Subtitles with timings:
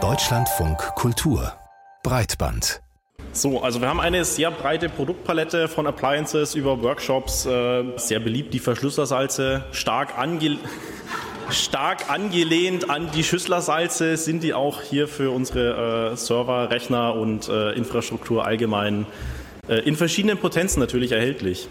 [0.00, 1.54] Deutschlandfunk Kultur
[2.04, 2.80] Breitband
[3.32, 8.54] so, also wir haben eine sehr breite Produktpalette von Appliances über Workshops, äh, sehr beliebt
[8.54, 10.58] die Verschlüsselsalze, stark, ange
[11.50, 17.48] stark angelehnt an die Schüsslersalze sind die auch hier für unsere äh, Server, Rechner und
[17.48, 19.06] äh, Infrastruktur allgemein
[19.68, 21.68] äh, in verschiedenen Potenzen natürlich erhältlich.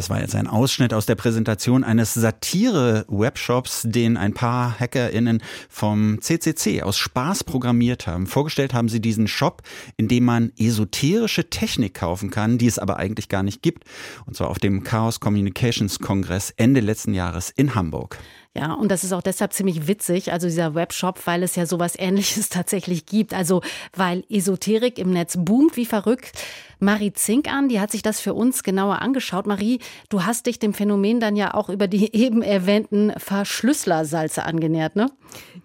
[0.00, 6.22] Das war jetzt ein Ausschnitt aus der Präsentation eines Satire-Webshops, den ein paar HackerInnen vom
[6.22, 8.26] CCC aus Spaß programmiert haben.
[8.26, 9.60] Vorgestellt haben sie diesen Shop,
[9.98, 13.84] in dem man esoterische Technik kaufen kann, die es aber eigentlich gar nicht gibt.
[14.24, 18.16] Und zwar auf dem Chaos Communications Kongress Ende letzten Jahres in Hamburg.
[18.56, 21.94] Ja, und das ist auch deshalb ziemlich witzig, also dieser Webshop, weil es ja sowas
[21.96, 23.32] ähnliches tatsächlich gibt.
[23.32, 23.62] Also
[23.94, 26.32] weil Esoterik im Netz boomt wie verrückt.
[26.80, 29.46] Marie Zink an, die hat sich das für uns genauer angeschaut.
[29.46, 29.78] Marie,
[30.08, 35.06] du hast dich dem Phänomen dann ja auch über die eben erwähnten Verschlüsselersalze angenähert, ne?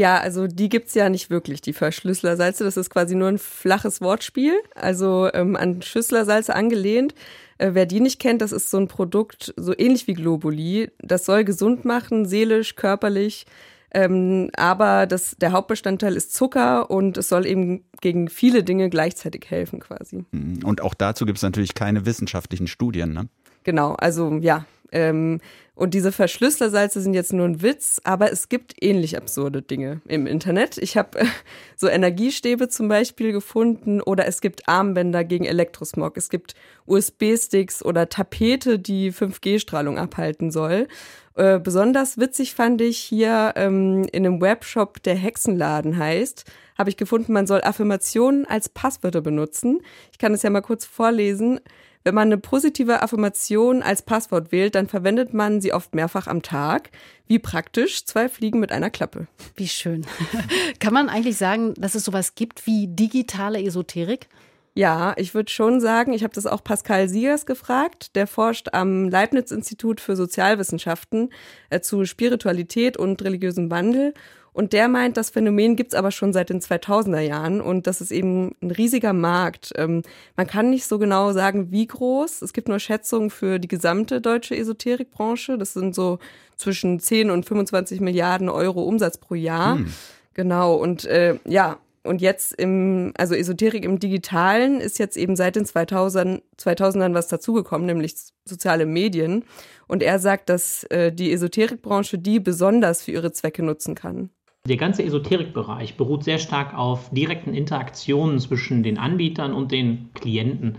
[0.00, 2.64] Ja, also die gibt's ja nicht wirklich, die Verschlüsselersalze.
[2.64, 7.14] Das ist quasi nur ein flaches Wortspiel, also ähm, an Schüsslersalze angelehnt.
[7.58, 10.90] Äh, wer die nicht kennt, das ist so ein Produkt, so ähnlich wie Globuli.
[11.00, 13.44] Das soll gesund machen, seelisch, körperlich.
[13.92, 19.50] Ähm, aber das, der Hauptbestandteil ist Zucker und es soll eben gegen viele Dinge gleichzeitig
[19.50, 20.24] helfen quasi.
[20.30, 20.64] Mhm.
[20.64, 23.28] Und auch dazu gibt es natürlich keine wissenschaftlichen Studien, ne?
[23.64, 25.40] Genau, also ja, ähm,
[25.80, 30.26] und diese Verschlüsselersalze sind jetzt nur ein Witz, aber es gibt ähnlich absurde Dinge im
[30.26, 30.76] Internet.
[30.76, 31.26] Ich habe äh,
[31.76, 36.18] so Energiestäbe zum Beispiel gefunden oder es gibt Armbänder gegen Elektrosmog.
[36.18, 36.54] Es gibt
[36.86, 40.86] USB-Sticks oder Tapete, die 5G-Strahlung abhalten soll.
[41.34, 46.44] Äh, besonders witzig fand ich hier ähm, in einem Webshop, der Hexenladen heißt,
[46.76, 49.80] habe ich gefunden, man soll Affirmationen als Passwörter benutzen.
[50.12, 51.60] Ich kann es ja mal kurz vorlesen.
[52.02, 56.42] Wenn man eine positive Affirmation als Passwort wählt, dann verwendet man sie oft mehrfach am
[56.42, 56.90] Tag.
[57.26, 59.26] Wie praktisch, zwei Fliegen mit einer Klappe.
[59.54, 60.06] Wie schön.
[60.80, 64.28] Kann man eigentlich sagen, dass es sowas gibt wie digitale Esoterik?
[64.74, 68.14] Ja, ich würde schon sagen, ich habe das auch Pascal Siegers gefragt.
[68.14, 71.30] Der forscht am Leibniz-Institut für Sozialwissenschaften
[71.70, 74.14] äh, zu Spiritualität und religiösem Wandel.
[74.52, 78.10] Und der meint, das Phänomen gibt's aber schon seit den 2000er Jahren und das ist
[78.10, 79.72] eben ein riesiger Markt.
[79.76, 80.02] Ähm,
[80.36, 82.42] man kann nicht so genau sagen, wie groß.
[82.42, 85.56] Es gibt nur Schätzungen für die gesamte deutsche Esoterikbranche.
[85.56, 86.18] Das sind so
[86.56, 89.76] zwischen 10 und 25 Milliarden Euro Umsatz pro Jahr.
[89.76, 89.92] Hm.
[90.34, 90.74] Genau.
[90.74, 95.66] Und äh, ja, und jetzt im, also Esoterik im Digitalen ist jetzt eben seit den
[95.66, 98.14] 2000, 2000ern was dazugekommen, nämlich
[98.46, 99.44] soziale Medien.
[99.86, 104.30] Und er sagt, dass äh, die Esoterikbranche die besonders für ihre Zwecke nutzen kann.
[104.68, 110.76] Der ganze Esoterikbereich beruht sehr stark auf direkten Interaktionen zwischen den Anbietern und den Klienten.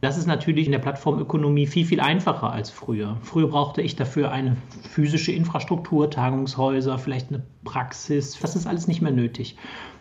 [0.00, 3.16] Das ist natürlich in der Plattformökonomie viel, viel einfacher als früher.
[3.22, 8.36] Früher brauchte ich dafür eine physische Infrastruktur, Tagungshäuser, vielleicht eine Praxis.
[8.40, 9.56] Das ist alles nicht mehr nötig.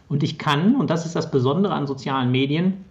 [0.09, 2.85] Und ich kann, und das ist das Besondere an sozialen Medien,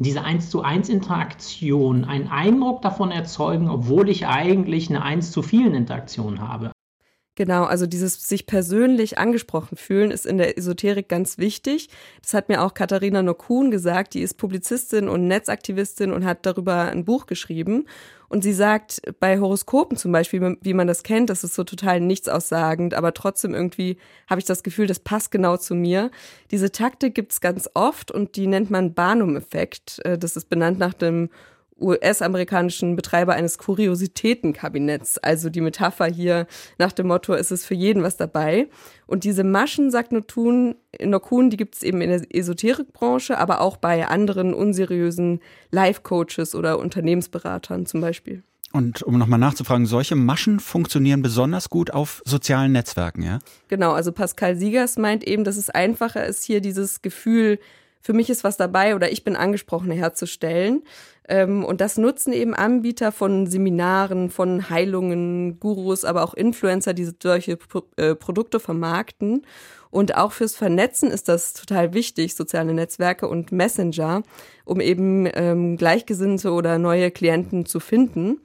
[0.00, 5.42] diese 1 zu 1 Interaktion, einen Eindruck davon erzeugen, obwohl ich eigentlich eine 1 zu
[5.42, 6.71] vielen Interaktion habe.
[7.34, 11.88] Genau, also dieses sich persönlich angesprochen fühlen ist in der Esoterik ganz wichtig.
[12.20, 16.90] Das hat mir auch Katharina Nokun gesagt, die ist Publizistin und Netzaktivistin und hat darüber
[16.90, 17.86] ein Buch geschrieben.
[18.28, 22.00] Und sie sagt, bei Horoskopen zum Beispiel, wie man das kennt, das ist so total
[22.00, 23.96] nichts-aussagend, aber trotzdem irgendwie
[24.28, 26.10] habe ich das Gefühl, das passt genau zu mir.
[26.50, 30.00] Diese Taktik gibt's ganz oft und die nennt man Barnum-Effekt.
[30.04, 31.30] Äh, das ist benannt nach dem
[31.82, 35.18] US-amerikanischen Betreiber eines Kuriositätenkabinetts.
[35.18, 36.46] Also die Metapher hier
[36.78, 38.68] nach dem Motto, es ist für jeden was dabei.
[39.06, 43.76] Und diese Maschen, sagt Nokun, Nokun die gibt es eben in der Esoterikbranche, aber auch
[43.76, 45.40] bei anderen unseriösen
[45.70, 48.42] Life-Coaches oder Unternehmensberatern zum Beispiel.
[48.72, 53.38] Und um nochmal nachzufragen, solche Maschen funktionieren besonders gut auf sozialen Netzwerken, ja?
[53.68, 57.58] Genau, also Pascal Siegers meint eben, dass es einfacher ist, hier dieses Gefühl,
[58.02, 60.82] für mich ist was dabei oder ich bin angesprochen herzustellen.
[61.28, 67.10] Ähm, und das nutzen eben Anbieter von Seminaren, von Heilungen, Gurus, aber auch Influencer, die
[67.22, 67.58] solche
[67.96, 69.46] äh, Produkte vermarkten.
[69.90, 74.22] Und auch fürs Vernetzen ist das total wichtig, soziale Netzwerke und Messenger,
[74.64, 78.40] um eben ähm, Gleichgesinnte oder neue Klienten zu finden.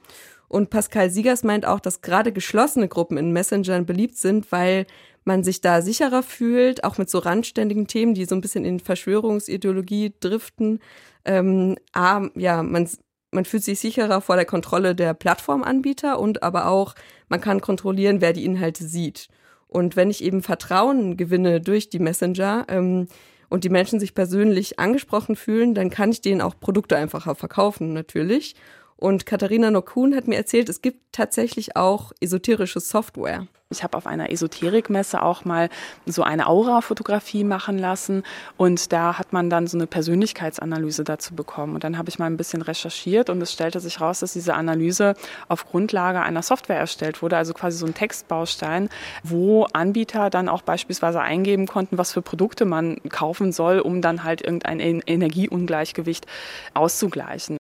[0.49, 4.85] Und Pascal Siegers meint auch, dass gerade geschlossene Gruppen in Messengern beliebt sind, weil
[5.27, 8.79] man sich da sicherer fühlt, auch mit so randständigen Themen, die so ein bisschen in
[8.79, 10.79] Verschwörungsideologie driften.
[11.25, 12.89] Ähm, ah, ja, man,
[13.31, 16.95] man fühlt sich sicherer vor der Kontrolle der Plattformanbieter und aber auch,
[17.27, 19.27] man kann kontrollieren, wer die Inhalte sieht.
[19.67, 23.07] Und wenn ich eben Vertrauen gewinne durch die Messenger ähm,
[23.49, 27.91] und die Menschen sich persönlich angesprochen fühlen, dann kann ich denen auch Produkte einfacher verkaufen,
[27.91, 28.55] natürlich.
[28.97, 33.47] Und Katharina Nokun hat mir erzählt, es gibt tatsächlich auch esoterische Software.
[33.69, 35.69] Ich habe auf einer Esoterikmesse auch mal
[36.05, 38.23] so eine Aura-Fotografie machen lassen
[38.55, 41.75] und da hat man dann so eine Persönlichkeitsanalyse dazu bekommen.
[41.75, 44.53] Und dann habe ich mal ein bisschen recherchiert und es stellte sich raus, dass diese
[44.53, 45.15] Analyse
[45.49, 48.87] auf Grundlage einer Software erstellt wurde, also quasi so ein Textbaustein,
[49.21, 54.23] wo Anbieter dann auch beispielsweise eingeben konnten, was für Produkte man kaufen soll, um dann
[54.23, 56.25] halt irgendein Energieungleichgewicht
[56.73, 57.56] auszugleichen.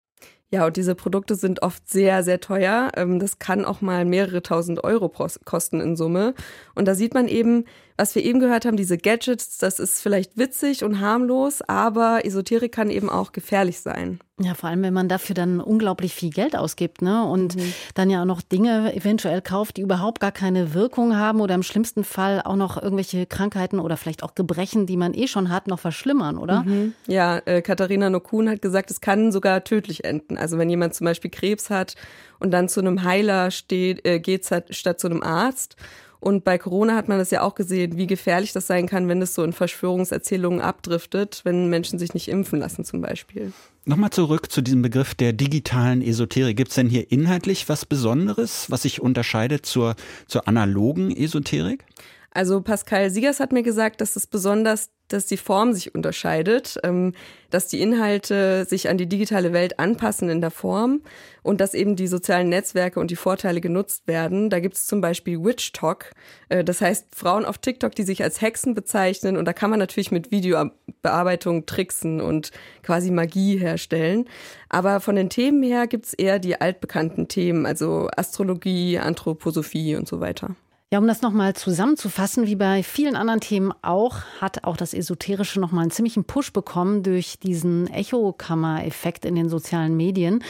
[0.54, 2.92] Ja, und diese Produkte sind oft sehr, sehr teuer.
[2.98, 6.34] Ähm, das kann auch mal mehrere tausend Euro kosten in Summe.
[6.76, 7.66] Und da sieht man eben,
[8.02, 12.72] was wir eben gehört haben, diese Gadgets, das ist vielleicht witzig und harmlos, aber Esoterik
[12.72, 14.20] kann eben auch gefährlich sein.
[14.40, 17.24] Ja, vor allem, wenn man dafür dann unglaublich viel Geld ausgibt, ne?
[17.24, 17.74] Und mhm.
[17.94, 21.62] dann ja auch noch Dinge eventuell kauft, die überhaupt gar keine Wirkung haben oder im
[21.62, 25.68] schlimmsten Fall auch noch irgendwelche Krankheiten oder vielleicht auch Gebrechen, die man eh schon hat,
[25.68, 26.64] noch verschlimmern, oder?
[26.64, 26.94] Mhm.
[27.06, 30.40] Ja, äh, Katharina Nokun hat gesagt, es kann sogar tödlich enden.
[30.40, 31.94] Also wenn jemand zum Beispiel Krebs hat
[32.40, 35.76] und dann zu einem Heiler steht, äh, geht statt zu einem Arzt
[36.22, 39.22] und bei Corona hat man das ja auch gesehen, wie gefährlich das sein kann, wenn
[39.24, 43.52] es so in Verschwörungserzählungen abdriftet, wenn Menschen sich nicht impfen lassen zum Beispiel.
[43.86, 46.56] Nochmal zurück zu diesem Begriff der digitalen Esoterik.
[46.56, 49.96] Gibt es denn hier inhaltlich was Besonderes, was sich unterscheidet zur,
[50.28, 51.86] zur analogen Esoterik?
[52.32, 57.14] Also Pascal Siegers hat mir gesagt, dass es besonders dass die Form sich unterscheidet, ähm,
[57.50, 61.02] dass die Inhalte sich an die digitale Welt anpassen in der Form
[61.44, 64.50] und dass eben die sozialen Netzwerke und die Vorteile genutzt werden.
[64.50, 66.12] Da gibt es zum Beispiel Witch Talk,
[66.50, 69.80] äh, das heißt Frauen auf TikTok, die sich als Hexen bezeichnen und da kann man
[69.80, 72.52] natürlich mit Videobearbeitung tricksen und
[72.84, 74.26] quasi Magie herstellen.
[74.70, 80.08] Aber von den Themen her gibt es eher die altbekannten Themen, also Astrologie, Anthroposophie und
[80.08, 80.56] so weiter.
[80.94, 85.62] Ja, um das nochmal zusammenzufassen, wie bei vielen anderen Themen auch, hat auch das Esoterische
[85.62, 90.44] nochmal einen ziemlichen Push bekommen durch diesen Echokammer-Effekt in den sozialen Medien.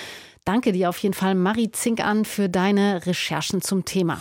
[0.44, 4.20] Danke dir auf jeden Fall, Marie Zink, an für deine Recherchen zum Thema.